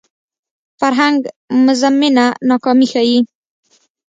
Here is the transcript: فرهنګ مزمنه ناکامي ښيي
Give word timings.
فرهنګ 0.79 1.19
مزمنه 1.65 2.25
ناکامي 2.49 2.87
ښيي 2.91 3.19